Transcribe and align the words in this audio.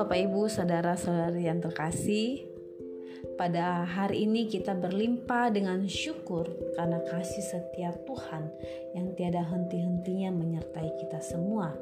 Bapak 0.00 0.16
Ibu, 0.16 0.48
saudara-saudari 0.48 1.44
yang 1.44 1.60
terkasih, 1.60 2.50
pada 3.36 3.84
hari 3.84 4.24
ini 4.24 4.48
kita 4.48 4.72
berlimpah 4.72 5.52
dengan 5.52 5.84
syukur 5.88 6.48
karena 6.76 7.00
kasih 7.04 7.44
setia 7.44 7.92
Tuhan 8.08 8.48
yang 8.96 9.12
tiada 9.12 9.44
henti-hentinya 9.44 10.32
menyertai 10.32 10.96
kita 11.00 11.20
semua 11.20 11.76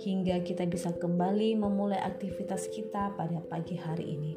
hingga 0.00 0.44
kita 0.44 0.68
bisa 0.68 0.92
kembali 0.92 1.56
memulai 1.56 2.00
aktivitas 2.00 2.68
kita 2.68 3.16
pada 3.16 3.40
pagi 3.44 3.76
hari 3.80 4.12
ini. 4.12 4.32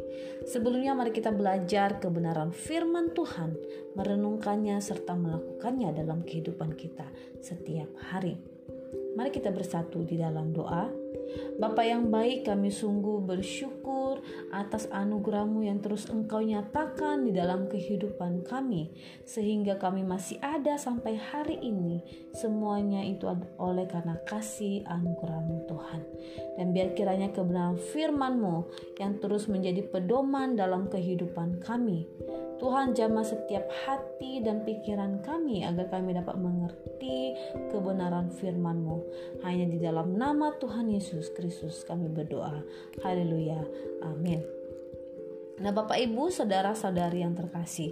Sebelumnya 0.47 0.95
mari 0.95 1.11
kita 1.11 1.35
belajar 1.35 1.99
kebenaran 1.99 2.55
firman 2.55 3.11
Tuhan, 3.11 3.55
merenungkannya 3.95 4.79
serta 4.79 5.19
melakukannya 5.19 5.91
dalam 5.95 6.23
kehidupan 6.23 6.79
kita 6.79 7.11
setiap 7.43 7.91
hari. 8.11 8.56
Mari 9.17 9.33
kita 9.33 9.49
bersatu 9.49 10.05
di 10.05 10.13
dalam 10.21 10.53
doa. 10.53 10.93
Bapa 11.57 11.81
yang 11.81 12.13
baik, 12.13 12.45
kami 12.45 12.69
sungguh 12.69 13.25
bersyukur 13.25 14.21
atas 14.53 14.85
anugerahmu 14.93 15.65
yang 15.65 15.81
terus 15.81 16.05
engkau 16.05 16.37
nyatakan 16.37 17.25
di 17.25 17.33
dalam 17.33 17.65
kehidupan 17.65 18.45
kami. 18.45 18.93
Sehingga 19.25 19.81
kami 19.81 20.05
masih 20.05 20.37
ada 20.37 20.77
sampai 20.77 21.17
hari 21.17 21.57
ini. 21.65 22.05
Semuanya 22.37 23.01
itu 23.01 23.25
oleh 23.57 23.89
karena 23.89 24.21
kasih 24.29 24.85
anugerahmu 24.85 25.65
Tuhan. 25.65 26.01
Dan 26.61 26.77
biar 26.77 26.93
kiranya 26.93 27.33
kebenaran 27.33 27.81
firmanmu 27.89 28.69
yang 29.01 29.17
terus 29.17 29.49
menjadi 29.49 29.81
pedoman 29.89 30.53
dalam 30.53 30.93
kehidupan 30.93 31.57
kami. 31.65 32.05
Tuhan 32.57 32.97
jamah 32.97 33.21
setiap 33.21 33.69
hati 33.85 34.41
dan 34.41 34.65
pikiran 34.65 35.21
kami 35.21 35.61
agar 35.61 35.93
kami 35.93 36.17
dapat 36.17 36.35
mengerti 36.41 37.37
kebenaran 37.69 38.33
firman-Mu. 38.33 38.97
Hanya 39.45 39.69
di 39.69 39.77
dalam 39.77 40.17
nama 40.17 40.53
Tuhan 40.57 40.89
Yesus 40.89 41.29
Kristus 41.37 41.85
kami 41.85 42.09
berdoa. 42.09 42.65
Haleluya. 43.05 43.61
Amin. 44.01 44.41
Nah, 45.57 45.73
Bapak 45.73 45.97
Ibu, 45.97 46.29
saudara-saudari 46.29 47.25
yang 47.25 47.33
terkasih, 47.33 47.89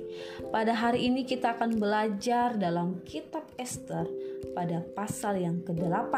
pada 0.54 0.78
hari 0.78 1.10
ini 1.10 1.26
kita 1.26 1.58
akan 1.58 1.82
belajar 1.82 2.54
dalam 2.62 3.02
kitab 3.02 3.42
Esther 3.58 4.06
pada 4.54 4.86
pasal 4.94 5.42
yang 5.42 5.66
ke-8. 5.66 6.14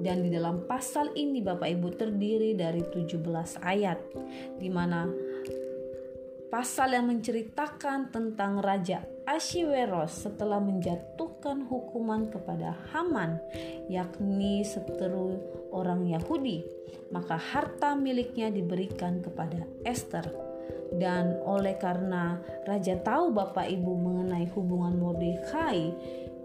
Dan 0.00 0.24
di 0.24 0.32
dalam 0.32 0.64
pasal 0.64 1.12
ini 1.14 1.44
Bapak 1.44 1.68
Ibu 1.68 1.88
terdiri 1.94 2.56
dari 2.56 2.80
17 2.80 3.20
ayat 3.60 4.00
di 4.58 4.66
mana 4.72 5.06
pasal 6.52 6.94
yang 6.94 7.10
menceritakan 7.10 8.12
tentang 8.12 8.60
Raja 8.62 9.04
Ashiweros 9.24 10.28
setelah 10.28 10.60
menjatuhkan 10.60 11.64
hukuman 11.64 12.28
kepada 12.28 12.76
Haman, 12.92 13.40
yakni 13.88 14.60
seteru 14.60 15.40
orang 15.72 16.04
Yahudi, 16.04 16.60
maka 17.08 17.40
harta 17.40 17.96
miliknya 17.96 18.52
diberikan 18.52 19.24
kepada 19.24 19.64
Esther. 19.88 20.28
Dan 20.94 21.40
oleh 21.42 21.74
karena 21.80 22.38
raja 22.68 23.00
tahu 23.00 23.32
bapak 23.32 23.66
ibu 23.66 23.96
mengenai 23.96 24.46
hubungan 24.52 24.94
Mordekai, 25.00 25.90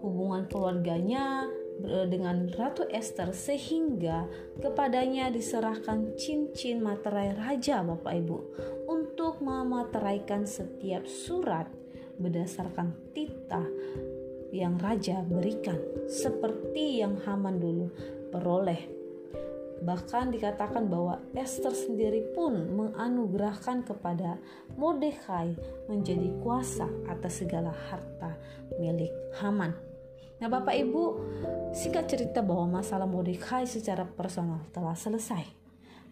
hubungan 0.00 0.48
keluarganya 0.48 1.46
dengan 1.84 2.48
Ratu 2.52 2.84
Esther 2.92 3.32
sehingga 3.32 4.28
kepadanya 4.60 5.32
diserahkan 5.32 6.12
cincin 6.12 6.84
materai 6.84 7.32
raja 7.32 7.80
Bapak 7.80 8.20
Ibu 8.20 8.38
untuk 9.40 9.56
memateraikan 9.56 10.44
setiap 10.44 11.08
surat 11.08 11.64
berdasarkan 12.20 12.92
titah 13.16 13.64
yang 14.52 14.76
raja 14.76 15.24
berikan 15.24 15.80
seperti 16.04 17.00
yang 17.00 17.16
Haman 17.24 17.56
dulu 17.56 17.88
peroleh. 18.28 18.84
Bahkan 19.80 20.36
dikatakan 20.36 20.92
bahwa 20.92 21.24
Esther 21.32 21.72
sendiri 21.72 22.36
pun 22.36 22.52
menganugerahkan 22.68 23.80
kepada 23.88 24.36
Mordekai 24.76 25.56
menjadi 25.88 26.36
kuasa 26.44 26.84
atas 27.08 27.40
segala 27.40 27.72
harta 27.88 28.36
milik 28.76 29.08
Haman. 29.40 29.72
Nah, 30.36 30.52
Bapak 30.52 30.76
Ibu, 30.76 31.04
singkat 31.72 32.12
cerita 32.12 32.44
bahwa 32.44 32.84
masalah 32.84 33.08
Mordekai 33.08 33.64
secara 33.64 34.04
personal 34.04 34.68
telah 34.76 34.92
selesai. 34.92 35.48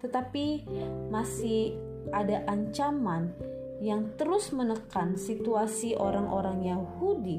Tetapi 0.00 0.64
masih 1.12 1.87
ada 2.10 2.44
ancaman 2.48 3.32
yang 3.78 4.10
terus 4.18 4.50
menekan 4.50 5.14
situasi 5.14 5.94
orang-orang 5.94 6.66
Yahudi 6.66 7.38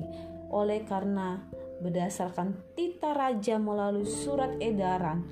oleh 0.50 0.82
karena 0.88 1.44
berdasarkan 1.80 2.56
tita 2.76 3.16
raja 3.16 3.56
melalui 3.60 4.08
surat 4.08 4.56
edaran 4.60 5.24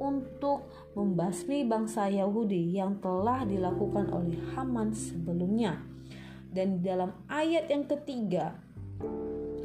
untuk 0.00 0.66
membasmi 0.92 1.64
bangsa 1.64 2.10
Yahudi 2.10 2.76
yang 2.76 2.98
telah 3.00 3.46
dilakukan 3.46 4.10
oleh 4.10 4.36
Haman 4.52 4.92
sebelumnya. 4.92 5.80
Dan 6.54 6.84
dalam 6.84 7.10
ayat 7.26 7.66
yang 7.66 7.88
ketiga 7.88 8.54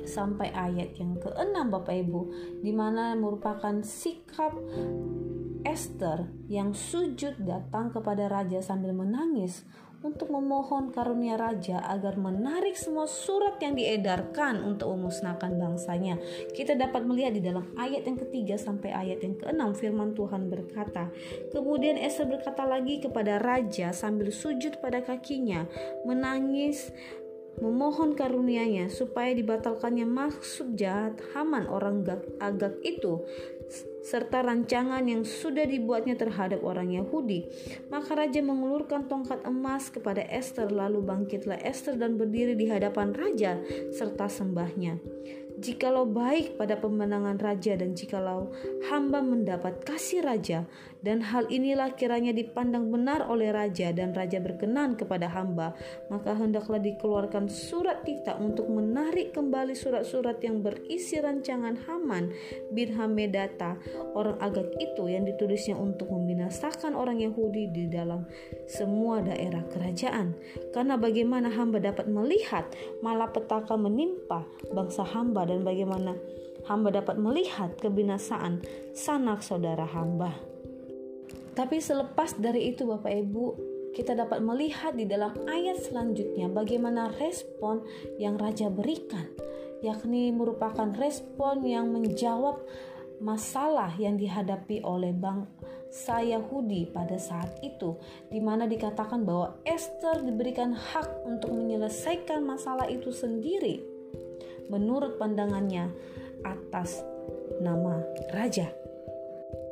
sampai 0.10 0.50
ayat 0.50 0.98
yang 0.98 1.22
keenam 1.22 1.70
Bapak 1.70 1.94
Ibu 1.94 2.22
di 2.66 2.74
mana 2.74 3.14
merupakan 3.14 3.86
sikap 3.86 4.58
Esther 5.68 6.30
yang 6.48 6.72
sujud 6.72 7.40
datang 7.44 7.92
kepada 7.92 8.32
raja 8.32 8.64
sambil 8.64 8.96
menangis 8.96 9.68
untuk 10.00 10.32
memohon 10.32 10.96
karunia 10.96 11.36
raja 11.36 11.84
agar 11.84 12.16
menarik 12.16 12.80
semua 12.80 13.04
surat 13.04 13.60
yang 13.60 13.76
diedarkan 13.76 14.64
untuk 14.64 14.96
memusnahkan 14.96 15.60
bangsanya. 15.60 16.16
Kita 16.56 16.80
dapat 16.80 17.04
melihat 17.04 17.36
di 17.36 17.44
dalam 17.44 17.68
ayat 17.76 18.08
yang 18.08 18.16
ketiga 18.16 18.56
sampai 18.56 18.96
ayat 18.96 19.20
yang 19.20 19.36
keenam 19.36 19.76
firman 19.76 20.16
Tuhan 20.16 20.48
berkata, 20.48 21.12
Kemudian 21.52 22.00
Esther 22.00 22.32
berkata 22.32 22.64
lagi 22.64 23.04
kepada 23.04 23.44
raja 23.44 23.92
sambil 23.92 24.32
sujud 24.32 24.80
pada 24.80 25.04
kakinya, 25.04 25.68
menangis 26.08 26.96
memohon 27.60 28.16
karunianya 28.16 28.88
supaya 28.88 29.36
dibatalkannya 29.36 30.08
maksud 30.08 30.80
jahat 30.80 31.20
Haman 31.36 31.68
orang 31.68 32.08
Agak 32.40 32.80
itu 32.88 33.20
serta 34.04 34.46
rancangan 34.46 35.04
yang 35.06 35.28
sudah 35.28 35.68
dibuatnya 35.68 36.16
terhadap 36.16 36.64
orang 36.64 36.96
Yahudi. 36.96 37.50
Maka 37.92 38.16
raja 38.16 38.40
mengulurkan 38.40 39.06
tongkat 39.12 39.44
emas 39.44 39.92
kepada 39.92 40.24
Esther 40.28 40.72
lalu 40.72 41.04
bangkitlah 41.04 41.60
Esther 41.62 42.00
dan 42.00 42.16
berdiri 42.16 42.56
di 42.56 42.72
hadapan 42.72 43.12
raja 43.12 43.60
serta 43.92 44.32
sembahnya. 44.32 45.00
Jikalau 45.60 46.08
baik 46.08 46.56
pada 46.56 46.80
pemenangan 46.80 47.36
raja 47.36 47.76
dan 47.76 47.92
jikalau 47.92 48.48
hamba 48.88 49.20
mendapat 49.20 49.84
kasih 49.84 50.24
raja 50.24 50.64
dan 51.04 51.20
hal 51.20 51.52
inilah 51.52 51.96
kiranya 52.00 52.32
dipandang 52.32 52.88
benar 52.88 53.28
oleh 53.28 53.52
raja 53.52 53.92
dan 53.92 54.16
raja 54.16 54.40
berkenan 54.40 54.96
kepada 54.96 55.28
hamba 55.28 55.76
maka 56.08 56.32
hendaklah 56.32 56.80
dikeluarkan 56.80 57.52
surat 57.52 58.08
titah 58.08 58.40
untuk 58.40 58.72
menarik 58.72 59.36
kembali 59.36 59.76
surat-surat 59.76 60.40
yang 60.40 60.64
berisi 60.64 61.20
rancangan 61.20 61.76
Haman 61.88 62.32
bin 62.72 62.96
Hamedata 62.96 63.76
orang 64.16 64.40
Agak 64.40 64.80
itu 64.80 65.12
yang 65.12 65.28
ditulisnya 65.28 65.76
untuk 65.76 66.08
membinasakan 66.08 66.96
orang 66.96 67.20
Yahudi 67.20 67.68
di 67.76 67.92
dalam 67.92 68.24
semua 68.70 69.20
daerah 69.20 69.66
kerajaan. 69.68 70.32
Karena 70.72 70.96
bagaimana 70.96 71.52
hamba 71.52 71.84
dapat 71.84 72.08
melihat 72.08 72.72
malapetaka 73.04 73.76
menimpa 73.76 74.48
bangsa 74.72 75.04
hamba 75.04 75.49
dan 75.50 75.66
bagaimana 75.66 76.14
hamba 76.70 76.94
dapat 76.94 77.18
melihat 77.18 77.74
kebinasaan 77.82 78.62
sanak 78.94 79.42
saudara 79.42 79.90
hamba. 79.90 80.38
Tapi 81.58 81.82
selepas 81.82 82.38
dari 82.40 82.72
itu 82.72 82.88
Bapak 82.88 83.12
Ibu, 83.12 83.46
kita 83.92 84.16
dapat 84.16 84.40
melihat 84.40 84.96
di 84.96 85.04
dalam 85.10 85.34
ayat 85.50 85.82
selanjutnya 85.82 86.48
bagaimana 86.48 87.12
respon 87.20 87.84
yang 88.22 88.38
raja 88.40 88.70
berikan, 88.70 89.28
yakni 89.84 90.32
merupakan 90.32 90.88
respon 90.96 91.66
yang 91.66 91.92
menjawab 91.92 92.62
masalah 93.20 93.92
yang 94.00 94.16
dihadapi 94.16 94.86
oleh 94.88 95.12
bangsa 95.12 96.24
Yahudi 96.24 96.88
pada 96.96 97.20
saat 97.20 97.60
itu, 97.60 98.00
di 98.32 98.40
mana 98.40 98.64
dikatakan 98.64 99.28
bahwa 99.28 99.60
Esther 99.68 100.24
diberikan 100.24 100.72
hak 100.72 101.28
untuk 101.28 101.52
menyelesaikan 101.52 102.40
masalah 102.40 102.88
itu 102.88 103.12
sendiri 103.12 103.99
menurut 104.70 105.18
pandangannya 105.18 105.92
atas 106.46 107.04
nama 107.60 108.00
raja. 108.32 108.72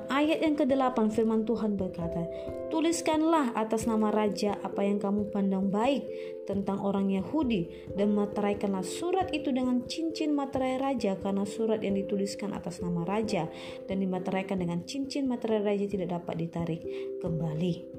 Ayat 0.07 0.39
yang 0.39 0.55
ke-8 0.55 1.11
firman 1.11 1.43
Tuhan 1.43 1.75
berkata, 1.75 2.23
Tuliskanlah 2.71 3.51
atas 3.55 3.83
nama 3.87 4.07
Raja 4.07 4.55
apa 4.63 4.79
yang 4.83 5.03
kamu 5.03 5.31
pandang 5.35 5.67
baik 5.67 6.03
tentang 6.47 6.79
orang 6.79 7.11
Yahudi 7.11 7.91
dan 7.95 8.15
materaikanlah 8.15 8.87
surat 8.87 9.27
itu 9.35 9.51
dengan 9.51 9.83
cincin 9.83 10.31
materai 10.31 10.79
Raja 10.79 11.19
karena 11.19 11.43
surat 11.43 11.83
yang 11.83 11.99
dituliskan 11.99 12.55
atas 12.55 12.79
nama 12.79 13.03
Raja 13.03 13.51
dan 13.87 13.99
dimateraikan 13.99 14.59
dengan 14.59 14.83
cincin 14.87 15.27
materai 15.27 15.63
Raja 15.63 15.91
tidak 15.91 16.15
dapat 16.15 16.35
ditarik 16.39 16.81
kembali. 17.19 17.96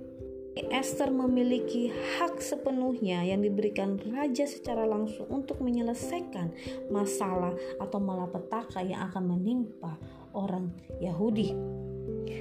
Esther 0.69 1.15
memiliki 1.15 1.91
hak 1.91 2.43
sepenuhnya 2.43 3.23
yang 3.23 3.45
diberikan 3.45 3.95
raja 4.11 4.45
secara 4.45 4.83
langsung 4.83 5.31
untuk 5.31 5.63
menyelesaikan 5.63 6.51
masalah 6.91 7.55
atau 7.79 7.99
malapetaka 8.03 8.83
yang 8.83 9.07
akan 9.11 9.39
menimpa 9.39 9.95
orang 10.35 10.75
Yahudi. 10.99 11.55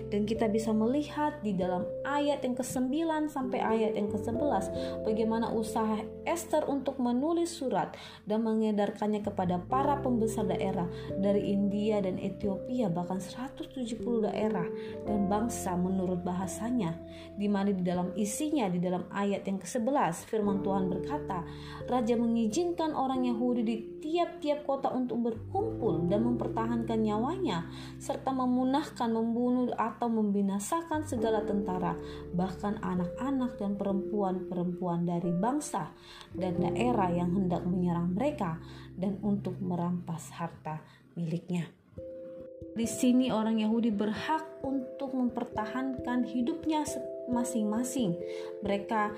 Dan 0.08 0.24
kita 0.24 0.48
bisa 0.48 0.72
melihat 0.72 1.40
di 1.44 1.56
dalam 1.56 1.84
ayat 2.08 2.44
yang 2.44 2.56
ke-9 2.56 3.28
sampai 3.32 3.60
ayat 3.60 3.94
yang 3.96 4.08
ke-11 4.12 5.04
bagaimana 5.04 5.52
usaha 5.52 6.00
Esther 6.28 6.68
untuk 6.68 7.00
menulis 7.00 7.52
surat 7.52 7.96
dan 8.28 8.44
mengedarkannya 8.44 9.24
kepada 9.24 9.60
para 9.68 10.00
pembesar 10.04 10.48
daerah 10.48 10.88
dari 11.20 11.52
India 11.52 12.04
dan 12.04 12.20
Ethiopia 12.20 12.92
bahkan 12.92 13.20
170 13.20 13.98
daerah 14.28 14.68
dan 15.08 15.32
bangsa 15.32 15.76
menurut 15.76 16.22
bahasanya. 16.24 16.96
Di 17.38 17.48
mana 17.48 17.72
di 17.72 17.84
dalam 17.84 18.12
isinya 18.18 18.68
di 18.68 18.82
dalam 18.82 19.08
ayat 19.14 19.46
yang 19.48 19.62
ke-11 19.62 20.28
firman 20.28 20.62
Tuhan 20.66 20.90
berkata 20.92 21.46
raja 21.88 22.16
mengizinkan 22.20 22.92
orang 22.94 23.24
Yahudi 23.30 23.62
di 23.64 23.76
tiap-tiap 24.02 24.64
kota 24.66 24.92
untuk 24.92 25.32
berkumpul 25.32 26.08
dan 26.08 26.24
mempertahankan 26.26 27.00
nyawanya 27.00 27.68
serta 27.98 28.34
memunahkan 28.34 29.10
membunuh 29.12 29.72
atau 29.78 30.10
membinasakan 30.10 31.06
segala 31.06 31.46
tentara, 31.46 31.94
bahkan 32.34 32.82
anak-anak 32.82 33.62
dan 33.62 33.78
perempuan-perempuan 33.78 35.06
dari 35.06 35.32
bangsa 35.32 35.94
dan 36.34 36.58
daerah 36.58 37.14
yang 37.14 37.32
hendak 37.32 37.64
menyerang 37.64 38.12
mereka 38.18 38.58
dan 38.98 39.22
untuk 39.22 39.56
merampas 39.62 40.34
harta 40.34 40.82
miliknya. 41.14 41.70
Di 42.78 42.86
sini 42.86 43.34
orang 43.34 43.58
Yahudi 43.58 43.90
berhak 43.90 44.62
untuk 44.62 45.14
mempertahankan 45.14 46.26
hidupnya 46.30 46.86
masing-masing. 47.26 48.14
Mereka 48.62 49.14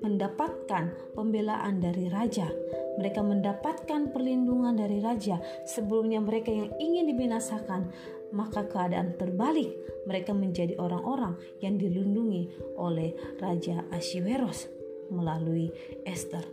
mendapatkan 0.00 0.94
pembelaan 1.12 1.82
dari 1.82 2.06
raja. 2.06 2.48
Mereka 2.94 3.20
mendapatkan 3.26 4.12
perlindungan 4.12 4.76
dari 4.76 5.02
raja. 5.02 5.42
Sebelumnya 5.66 6.22
mereka 6.22 6.54
yang 6.54 6.70
ingin 6.80 7.10
dibinasakan, 7.10 7.92
maka 8.32 8.66
keadaan 8.66 9.14
terbalik. 9.18 9.74
Mereka 10.08 10.32
menjadi 10.32 10.78
orang-orang 10.80 11.36
yang 11.60 11.76
dilindungi 11.76 12.74
oleh 12.80 13.12
Raja 13.38 13.84
Ashiweros 13.92 14.66
melalui 15.12 15.70
Esther. 16.06 16.46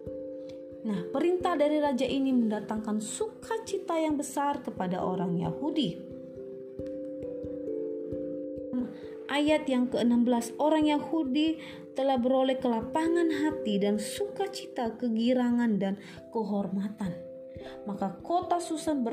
Nah, 0.88 1.04
perintah 1.12 1.58
dari 1.58 1.84
raja 1.84 2.08
ini 2.08 2.32
mendatangkan 2.32 3.04
sukacita 3.04 4.00
yang 4.00 4.16
besar 4.16 4.64
kepada 4.64 5.04
orang 5.04 5.36
Yahudi 5.36 6.18
ayat 9.38 9.68
yang 9.68 9.92
ke-16 9.92 10.58
orang 10.58 10.88
Yahudi 10.88 11.60
telah 11.94 12.18
beroleh 12.18 12.58
kelapangan 12.58 13.30
hati 13.46 13.78
dan 13.78 14.00
sukacita, 14.00 14.96
kegirangan 14.98 15.78
dan 15.78 15.94
kehormatan. 16.32 17.14
Maka 17.86 18.18
kota 18.24 18.58
Susan 18.64 19.04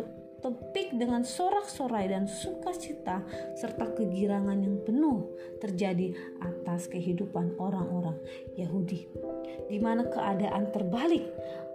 bertepik 0.45 0.93
dengan 1.01 1.25
sorak-sorai 1.25 2.13
dan 2.13 2.29
sukacita 2.29 3.25
serta 3.57 3.97
kegirangan 3.97 4.61
yang 4.61 4.77
penuh 4.85 5.33
terjadi 5.57 6.13
atas 6.45 6.85
kehidupan 6.93 7.57
orang-orang 7.57 8.21
Yahudi. 8.61 9.09
Di 9.73 9.81
mana 9.81 10.05
keadaan 10.05 10.69
terbalik, 10.69 11.25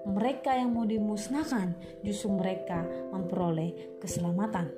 mereka 0.06 0.54
yang 0.54 0.78
mau 0.78 0.86
dimusnahkan 0.86 1.74
justru 2.06 2.30
mereka 2.30 2.86
memperoleh 3.10 3.98
keselamatan. 3.98 4.70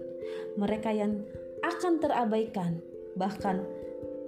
Mereka 0.56 0.96
yang 0.96 1.20
akan 1.60 2.00
terabaikan 2.00 2.80
Bahkan 3.16 3.56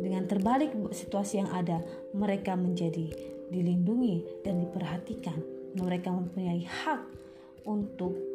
dengan 0.04 0.27
terbalik 0.27 0.75
situasi 0.92 1.39
yang 1.39 1.51
ada, 1.54 1.80
mereka 2.12 2.57
menjadi 2.57 3.07
dilindungi 3.48 4.44
dan 4.44 4.60
diperhatikan. 4.60 5.39
Mereka 5.80 6.10
mempunyai 6.12 6.63
hak 6.68 7.01
untuk 7.63 8.33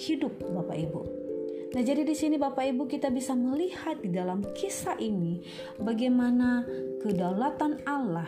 hidup 0.00 0.32
Bapak 0.40 0.76
Ibu. 0.80 1.02
Nah, 1.70 1.82
jadi 1.84 2.02
di 2.02 2.16
sini 2.16 2.40
Bapak 2.40 2.64
Ibu 2.72 2.88
kita 2.88 3.12
bisa 3.12 3.36
melihat 3.36 4.00
di 4.00 4.10
dalam 4.10 4.42
kisah 4.56 4.96
ini 4.98 5.44
bagaimana 5.78 6.64
kedaulatan 7.04 7.84
Allah 7.84 8.26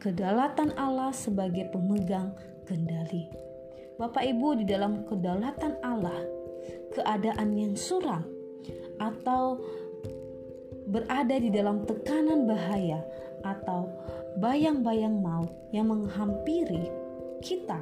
kedaulatan 0.00 0.72
Allah 0.80 1.12
sebagai 1.12 1.68
pemegang 1.68 2.32
kendali. 2.64 3.28
Bapak 4.00 4.24
Ibu 4.24 4.64
di 4.64 4.64
dalam 4.64 5.04
kedaulatan 5.04 5.76
Allah, 5.84 6.24
keadaan 6.96 7.52
yang 7.52 7.76
suram 7.76 8.24
atau 8.96 9.60
berada 10.88 11.36
di 11.36 11.52
dalam 11.52 11.84
tekanan 11.84 12.48
bahaya 12.48 13.04
atau 13.44 13.92
bayang-bayang 14.40 15.20
maut 15.20 15.52
yang 15.76 15.92
menghampiri 15.92 16.88
kita 17.44 17.78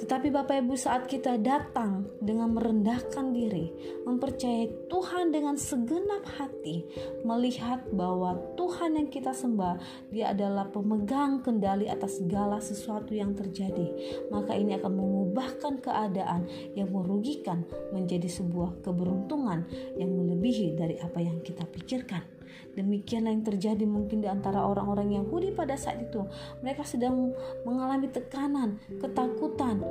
tetapi 0.00 0.32
Bapak 0.32 0.64
Ibu 0.64 0.80
saat 0.80 1.04
kita 1.04 1.36
datang 1.36 2.08
dengan 2.24 2.56
merendahkan 2.56 3.36
diri, 3.36 3.68
mempercayai 4.08 4.88
Tuhan 4.88 5.28
dengan 5.28 5.60
segenap 5.60 6.24
hati, 6.40 6.88
melihat 7.20 7.84
bahwa 7.92 8.40
Tuhan 8.56 8.96
yang 8.96 9.12
kita 9.12 9.36
sembah, 9.36 9.76
dia 10.08 10.32
adalah 10.32 10.72
pemegang 10.72 11.44
kendali 11.44 11.84
atas 11.84 12.16
segala 12.16 12.64
sesuatu 12.64 13.12
yang 13.12 13.36
terjadi. 13.36 13.92
Maka 14.32 14.56
ini 14.56 14.72
akan 14.80 14.92
mengubahkan 14.96 15.84
keadaan 15.84 16.48
yang 16.72 16.88
merugikan 16.88 17.68
menjadi 17.92 18.26
sebuah 18.26 18.80
keberuntungan 18.80 19.68
yang 20.00 20.16
melebihi 20.16 20.80
dari 20.80 20.96
apa 20.96 21.20
yang 21.20 21.44
kita 21.44 21.68
pikirkan. 21.68 22.39
Demikianlah 22.74 23.34
yang 23.34 23.44
terjadi 23.44 23.84
mungkin 23.84 24.22
di 24.22 24.28
antara 24.30 24.62
orang-orang 24.62 25.16
Yahudi 25.20 25.52
pada 25.52 25.74
saat 25.74 26.00
itu. 26.00 26.24
Mereka 26.62 26.86
sedang 26.86 27.34
mengalami 27.62 28.08
tekanan, 28.10 28.78
ketakutan. 28.98 29.82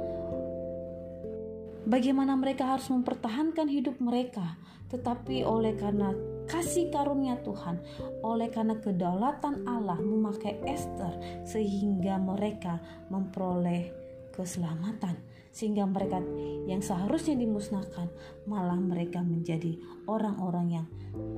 Bagaimana 1.89 2.37
mereka 2.37 2.77
harus 2.77 2.85
mempertahankan 2.91 3.65
hidup 3.65 3.97
mereka, 3.97 4.59
tetapi 4.93 5.41
oleh 5.41 5.73
karena 5.73 6.13
kasih 6.45 6.93
karunia 6.93 7.41
Tuhan, 7.41 7.81
oleh 8.21 8.51
karena 8.53 8.77
kedaulatan 8.77 9.65
Allah 9.65 9.97
memakai 9.97 10.61
Esther, 10.69 11.43
sehingga 11.47 12.21
mereka 12.21 12.77
memperoleh 13.09 13.89
keselamatan 14.35 15.17
sehingga 15.49 15.83
mereka 15.83 16.21
yang 16.69 16.79
seharusnya 16.79 17.35
dimusnahkan 17.35 18.07
malah 18.45 18.77
mereka 18.77 19.19
menjadi 19.19 19.75
orang-orang 20.05 20.67
yang 20.81 20.87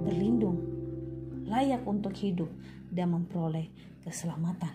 berlindung 0.04 0.62
layak 1.52 1.84
untuk 1.84 2.16
hidup 2.16 2.48
dan 2.88 3.12
memperoleh 3.12 3.68
keselamatan. 4.08 4.72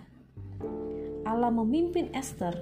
Allah 1.24 1.48
memimpin 1.48 2.12
Esther 2.12 2.54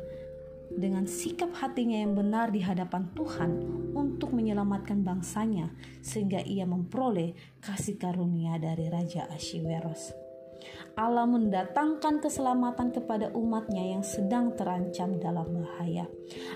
dengan 0.71 1.05
sikap 1.05 1.53
hatinya 1.59 2.01
yang 2.01 2.15
benar 2.15 2.55
di 2.55 2.63
hadapan 2.63 3.11
Tuhan 3.13 3.51
untuk 3.93 4.33
menyelamatkan 4.33 5.03
bangsanya 5.03 5.71
sehingga 6.01 6.41
ia 6.43 6.65
memperoleh 6.65 7.35
kasih 7.61 7.99
karunia 7.99 8.57
dari 8.57 8.87
Raja 8.89 9.27
Ashiweros. 9.31 10.24
Allah 10.95 11.27
mendatangkan 11.27 12.23
keselamatan 12.23 12.95
kepada 12.95 13.35
umatnya 13.35 13.99
yang 13.99 14.03
sedang 14.07 14.55
terancam 14.55 15.19
dalam 15.19 15.51
bahaya. 15.51 16.07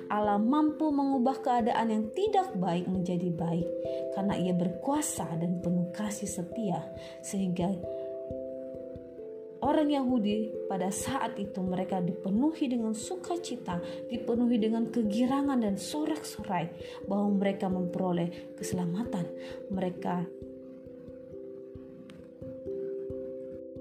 Allah 0.08 0.38
mampu 0.38 0.88
mengubah 0.94 1.42
keadaan 1.42 1.88
yang 1.90 2.04
tidak 2.14 2.54
baik 2.54 2.86
menjadi 2.86 3.28
baik 3.34 3.68
karena 4.14 4.34
ia 4.38 4.54
berkuasa 4.54 5.26
dan 5.38 5.58
penuh 5.58 5.90
kasih 5.92 6.30
setia 6.30 6.80
sehingga 7.20 7.74
Orang 9.58 9.90
Yahudi 9.90 10.54
pada 10.70 10.86
saat 10.94 11.34
itu 11.34 11.58
mereka 11.58 11.98
dipenuhi 11.98 12.70
dengan 12.70 12.94
sukacita, 12.94 13.82
dipenuhi 14.06 14.54
dengan 14.54 14.86
kegirangan 14.86 15.58
dan 15.58 15.74
sorak-sorai 15.74 16.70
bahwa 17.10 17.34
mereka 17.34 17.66
memperoleh 17.66 18.54
keselamatan. 18.54 19.26
Mereka 19.74 20.14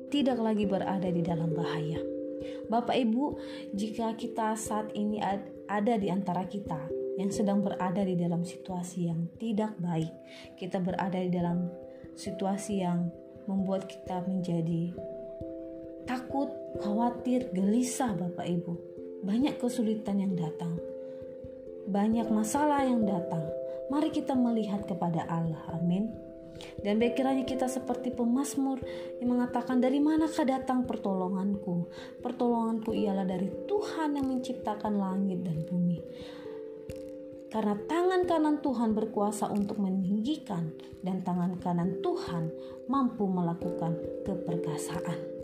tidak 0.08 0.40
lagi 0.40 0.64
berada 0.64 1.08
di 1.12 1.22
dalam 1.24 1.52
bahaya. 1.52 2.00
Bapak 2.68 2.96
Ibu, 2.96 3.40
jika 3.76 4.16
kita 4.16 4.56
saat 4.60 4.92
ini 4.96 5.20
ada 5.68 5.94
di 5.96 6.12
antara 6.12 6.44
kita 6.48 6.80
yang 7.18 7.32
sedang 7.32 7.64
berada 7.64 8.04
di 8.04 8.14
dalam 8.14 8.44
situasi 8.44 9.08
yang 9.08 9.32
tidak 9.40 9.74
baik, 9.80 10.12
kita 10.60 10.78
berada 10.84 11.18
di 11.18 11.32
dalam 11.32 11.72
situasi 12.14 12.84
yang 12.84 13.08
membuat 13.48 13.88
kita 13.88 14.22
menjadi 14.28 14.92
takut, 16.04 16.52
khawatir, 16.84 17.52
gelisah, 17.56 18.16
Bapak 18.16 18.48
Ibu. 18.48 18.74
Banyak 19.26 19.58
kesulitan 19.58 20.22
yang 20.22 20.38
datang, 20.38 20.78
banyak 21.90 22.28
masalah 22.30 22.86
yang 22.86 23.08
datang. 23.08 23.44
Mari 23.88 24.12
kita 24.12 24.36
melihat 24.36 24.84
kepada 24.84 25.24
Allah. 25.32 25.64
Amin. 25.72 26.27
Dan 26.82 26.98
baik 26.98 27.18
kiranya 27.18 27.46
kita 27.46 27.66
seperti 27.70 28.14
pemazmur 28.14 28.82
yang 29.22 29.38
mengatakan 29.38 29.82
dari 29.82 30.02
manakah 30.02 30.46
datang 30.46 30.84
pertolonganku? 30.84 31.90
Pertolonganku 32.22 32.94
ialah 32.94 33.26
dari 33.26 33.50
Tuhan 33.66 34.18
yang 34.18 34.28
menciptakan 34.28 34.94
langit 34.98 35.42
dan 35.46 35.64
bumi. 35.66 36.00
Karena 37.48 37.80
tangan 37.88 38.28
kanan 38.28 38.60
Tuhan 38.60 38.92
berkuasa 38.92 39.48
untuk 39.48 39.80
meninggikan 39.80 40.76
dan 41.00 41.24
tangan 41.24 41.56
kanan 41.64 42.04
Tuhan 42.04 42.52
mampu 42.92 43.24
melakukan 43.24 43.96
keperkasaan. 44.28 45.38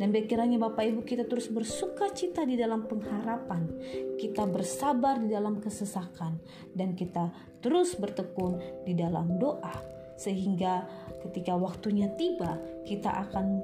Dan 0.00 0.10
bekiranya 0.10 0.56
Bapak 0.56 0.82
Ibu 0.88 1.04
kita 1.04 1.28
terus 1.28 1.46
bersuka 1.52 2.10
cita 2.10 2.48
di 2.48 2.56
dalam 2.56 2.88
pengharapan. 2.88 3.68
Kita 4.16 4.48
bersabar 4.48 5.20
di 5.20 5.30
dalam 5.30 5.60
kesesakan. 5.60 6.40
Dan 6.72 6.96
kita 6.96 7.30
terus 7.60 7.94
bertekun 8.00 8.82
di 8.88 8.96
dalam 8.96 9.36
doa. 9.36 9.91
Sehingga 10.22 10.86
ketika 11.26 11.58
waktunya 11.58 12.06
tiba 12.14 12.62
kita 12.86 13.10
akan 13.26 13.58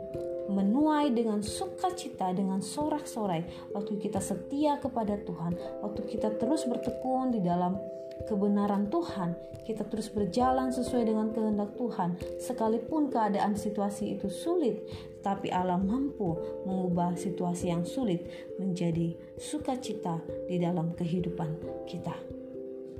menuai 0.48 1.12
dengan 1.12 1.44
sukacita, 1.44 2.32
dengan 2.34 2.58
sorak-sorai, 2.58 3.70
waktu 3.76 4.00
kita 4.00 4.18
setia 4.18 4.80
kepada 4.82 5.20
Tuhan, 5.22 5.54
waktu 5.84 6.02
kita 6.08 6.34
terus 6.40 6.64
bertekun 6.64 7.36
di 7.36 7.44
dalam 7.44 7.76
kebenaran 8.26 8.88
Tuhan, 8.88 9.36
kita 9.68 9.84
terus 9.86 10.08
berjalan 10.08 10.72
sesuai 10.72 11.04
dengan 11.04 11.28
kehendak 11.30 11.76
Tuhan, 11.76 12.16
sekalipun 12.40 13.12
keadaan 13.12 13.54
situasi 13.54 14.16
itu 14.16 14.32
sulit, 14.32 14.80
tapi 15.20 15.52
Allah 15.52 15.76
mampu 15.76 16.34
mengubah 16.64 17.14
situasi 17.14 17.68
yang 17.68 17.84
sulit 17.84 18.24
menjadi 18.56 19.14
sukacita 19.36 20.24
di 20.48 20.56
dalam 20.56 20.96
kehidupan 20.96 21.84
kita. 21.84 22.37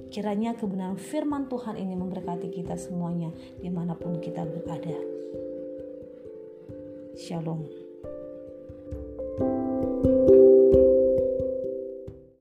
Kiranya 0.08 0.56
kebenaran 0.56 0.96
firman 0.96 1.52
Tuhan 1.52 1.76
ini 1.76 1.92
memberkati 1.92 2.48
kita 2.48 2.80
semuanya 2.80 3.28
di 3.60 3.68
mana 3.68 3.92
pun 3.92 4.16
kita 4.20 4.44
berada. 4.48 4.96
Shalom. 7.18 7.87